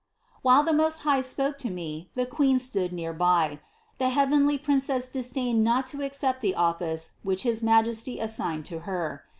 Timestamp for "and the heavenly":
3.47-4.57